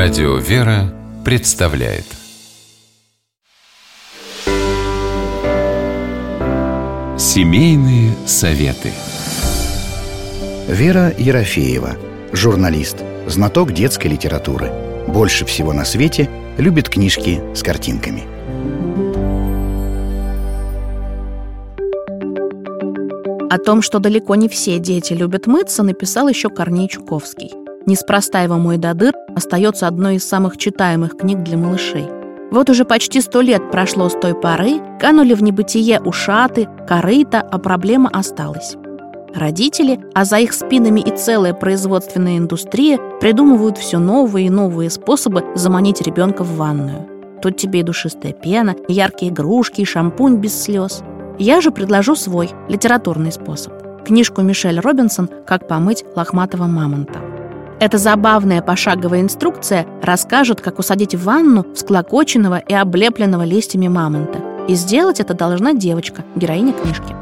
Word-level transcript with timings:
Радио 0.00 0.36
«Вера» 0.36 0.94
представляет 1.24 2.04
Семейные 7.18 8.12
советы 8.24 8.92
Вера 10.68 11.12
Ерофеева, 11.18 11.96
журналист, 12.32 12.98
знаток 13.26 13.72
детской 13.72 14.06
литературы. 14.06 14.70
Больше 15.08 15.44
всего 15.44 15.72
на 15.72 15.84
свете 15.84 16.30
любит 16.58 16.88
книжки 16.88 17.40
с 17.56 17.64
картинками. 17.64 18.22
О 23.50 23.58
том, 23.58 23.82
что 23.82 23.98
далеко 23.98 24.36
не 24.36 24.48
все 24.48 24.78
дети 24.78 25.12
любят 25.12 25.48
мыться, 25.48 25.82
написал 25.82 26.28
еще 26.28 26.50
Корней 26.50 26.88
Чуковский. 26.88 27.67
Неспроста 27.88 28.42
его 28.42 28.58
«Мой 28.58 28.76
дадыр» 28.76 29.14
остается 29.34 29.86
одной 29.86 30.16
из 30.16 30.28
самых 30.28 30.58
читаемых 30.58 31.16
книг 31.16 31.42
для 31.42 31.56
малышей. 31.56 32.04
Вот 32.50 32.68
уже 32.68 32.84
почти 32.84 33.22
сто 33.22 33.40
лет 33.40 33.70
прошло 33.70 34.10
с 34.10 34.12
той 34.12 34.34
поры, 34.34 34.78
канули 35.00 35.32
в 35.32 35.42
небытие 35.42 35.98
ушаты, 35.98 36.68
корыта, 36.86 37.40
а 37.40 37.56
проблема 37.56 38.10
осталась. 38.10 38.76
Родители, 39.34 40.00
а 40.14 40.26
за 40.26 40.36
их 40.36 40.52
спинами 40.52 41.00
и 41.00 41.16
целая 41.16 41.54
производственная 41.54 42.36
индустрия 42.36 42.98
придумывают 43.22 43.78
все 43.78 43.98
новые 43.98 44.48
и 44.48 44.50
новые 44.50 44.90
способы 44.90 45.42
заманить 45.54 46.02
ребенка 46.02 46.44
в 46.44 46.56
ванную. 46.56 47.08
Тут 47.40 47.56
тебе 47.56 47.80
и 47.80 47.84
душистая 47.84 48.34
пена, 48.34 48.76
и 48.86 48.92
яркие 48.92 49.32
игрушки, 49.32 49.80
и 49.80 49.86
шампунь 49.86 50.36
без 50.36 50.62
слез. 50.62 51.02
Я 51.38 51.62
же 51.62 51.70
предложу 51.70 52.16
свой, 52.16 52.50
литературный 52.68 53.32
способ. 53.32 53.72
Книжку 54.04 54.42
Мишель 54.42 54.78
Робинсон 54.78 55.30
«Как 55.46 55.66
помыть 55.66 56.04
лохматого 56.14 56.64
мамонта». 56.64 57.27
Эта 57.80 57.96
забавная 57.96 58.60
пошаговая 58.60 59.20
инструкция 59.20 59.86
расскажет, 60.02 60.60
как 60.60 60.80
усадить 60.80 61.14
в 61.14 61.22
ванну 61.22 61.64
всклокоченного 61.74 62.58
и 62.58 62.74
облепленного 62.74 63.44
листьями 63.44 63.86
мамонта. 63.86 64.40
И 64.66 64.74
сделать 64.74 65.20
это 65.20 65.32
должна 65.32 65.74
девочка, 65.74 66.24
героиня 66.34 66.72
книжки. 66.72 67.14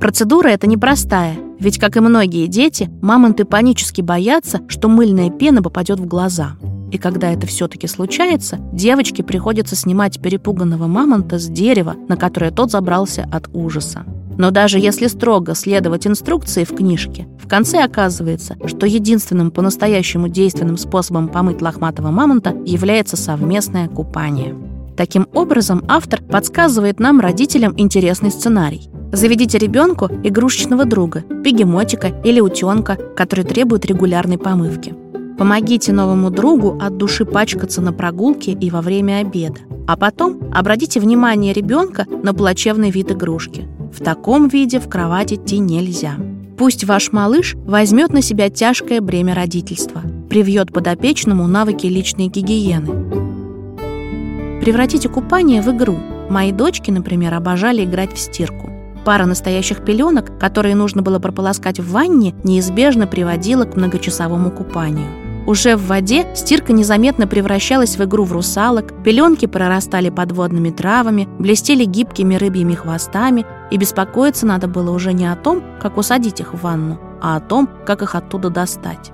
Процедура 0.00 0.48
эта 0.48 0.66
непростая, 0.66 1.36
ведь, 1.60 1.78
как 1.78 1.96
и 1.96 2.00
многие 2.00 2.48
дети, 2.48 2.90
мамонты 3.00 3.44
панически 3.44 4.00
боятся, 4.00 4.62
что 4.66 4.88
мыльная 4.88 5.30
пена 5.30 5.62
попадет 5.62 6.00
в 6.00 6.06
глаза. 6.06 6.56
И 6.90 6.98
когда 6.98 7.32
это 7.32 7.46
все-таки 7.46 7.86
случается, 7.86 8.58
девочке 8.72 9.22
приходится 9.22 9.76
снимать 9.76 10.20
перепуганного 10.20 10.88
мамонта 10.88 11.38
с 11.38 11.46
дерева, 11.46 11.94
на 12.08 12.16
которое 12.16 12.50
тот 12.50 12.72
забрался 12.72 13.28
от 13.32 13.48
ужаса. 13.54 14.04
Но 14.38 14.50
даже 14.50 14.78
если 14.78 15.06
строго 15.06 15.54
следовать 15.54 16.06
инструкции 16.06 16.64
в 16.64 16.74
книжке, 16.74 17.26
в 17.42 17.48
конце 17.48 17.82
оказывается, 17.82 18.56
что 18.66 18.86
единственным 18.86 19.50
по-настоящему 19.50 20.28
действенным 20.28 20.76
способом 20.76 21.28
помыть 21.28 21.62
лохматого 21.62 22.10
мамонта 22.10 22.56
является 22.64 23.16
совместное 23.16 23.88
купание. 23.88 24.54
Таким 24.96 25.26
образом, 25.32 25.84
автор 25.88 26.22
подсказывает 26.22 27.00
нам, 27.00 27.20
родителям, 27.20 27.74
интересный 27.76 28.30
сценарий. 28.30 28.88
Заведите 29.12 29.58
ребенку 29.58 30.08
игрушечного 30.22 30.84
друга, 30.84 31.24
бегемотика 31.28 32.08
или 32.24 32.40
утенка, 32.40 32.96
который 33.16 33.44
требует 33.44 33.84
регулярной 33.84 34.38
помывки. 34.38 34.94
Помогите 35.38 35.92
новому 35.92 36.30
другу 36.30 36.78
от 36.80 36.96
души 36.98 37.24
пачкаться 37.24 37.80
на 37.80 37.92
прогулке 37.92 38.52
и 38.52 38.70
во 38.70 38.80
время 38.80 39.18
обеда. 39.20 39.60
А 39.86 39.96
потом 39.96 40.40
обратите 40.52 41.00
внимание 41.00 41.52
ребенка 41.52 42.06
на 42.22 42.32
плачевный 42.32 42.90
вид 42.90 43.10
игрушки. 43.10 43.66
В 43.92 44.02
таком 44.02 44.48
виде 44.48 44.80
в 44.80 44.88
кровать 44.88 45.34
идти 45.34 45.58
нельзя. 45.58 46.14
Пусть 46.56 46.84
ваш 46.84 47.12
малыш 47.12 47.54
возьмет 47.66 48.12
на 48.12 48.22
себя 48.22 48.48
тяжкое 48.48 49.02
бремя 49.02 49.34
родительства, 49.34 50.00
привьет 50.30 50.72
подопечному 50.72 51.46
навыки 51.46 51.86
личной 51.86 52.28
гигиены. 52.28 54.60
Превратите 54.62 55.10
купание 55.10 55.60
в 55.60 55.70
игру. 55.76 55.98
Мои 56.30 56.52
дочки, 56.52 56.90
например, 56.90 57.34
обожали 57.34 57.84
играть 57.84 58.14
в 58.14 58.18
стирку. 58.18 58.70
Пара 59.04 59.26
настоящих 59.26 59.84
пеленок, 59.84 60.38
которые 60.38 60.74
нужно 60.74 61.02
было 61.02 61.18
прополоскать 61.18 61.78
в 61.78 61.90
ванне, 61.90 62.34
неизбежно 62.44 63.06
приводила 63.06 63.64
к 63.64 63.76
многочасовому 63.76 64.50
купанию. 64.50 65.08
Уже 65.46 65.76
в 65.76 65.88
воде 65.88 66.26
стирка 66.34 66.72
незаметно 66.72 67.26
превращалась 67.26 67.96
в 67.96 68.04
игру 68.04 68.24
в 68.24 68.32
русалок, 68.32 68.92
пеленки 69.02 69.46
прорастали 69.46 70.08
подводными 70.08 70.70
травами, 70.70 71.28
блестели 71.38 71.84
гибкими 71.84 72.36
рыбьими 72.36 72.74
хвостами, 72.74 73.44
и 73.72 73.78
беспокоиться 73.78 74.44
надо 74.44 74.68
было 74.68 74.90
уже 74.90 75.14
не 75.14 75.24
о 75.24 75.34
том, 75.34 75.62
как 75.80 75.96
усадить 75.96 76.40
их 76.40 76.52
в 76.52 76.60
ванну, 76.60 77.00
а 77.22 77.36
о 77.36 77.40
том, 77.40 77.66
как 77.86 78.02
их 78.02 78.14
оттуда 78.14 78.50
достать. 78.50 79.12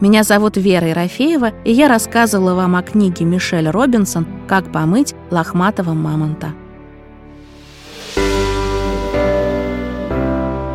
Меня 0.00 0.22
зовут 0.22 0.56
Вера 0.56 0.86
Ерофеева, 0.86 1.50
и 1.64 1.72
я 1.72 1.88
рассказывала 1.88 2.54
вам 2.54 2.76
о 2.76 2.82
книге 2.82 3.24
Мишель 3.24 3.68
Робинсон 3.68 4.26
«Как 4.46 4.70
помыть 4.70 5.16
лохматого 5.30 5.92
мамонта». 5.92 6.52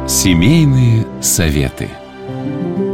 Семейные 0.07 1.07
советы– 1.21 1.89